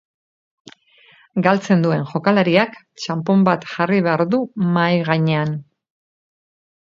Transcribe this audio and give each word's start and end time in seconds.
Galtzen 1.47 1.83
duen 1.85 2.05
jokalariak 2.13 2.79
txanpon 3.01 3.45
bat 3.49 3.67
jarri 3.73 3.99
behar 4.07 4.23
du 4.33 4.39
mahai 4.77 4.95
gainean. 5.11 5.53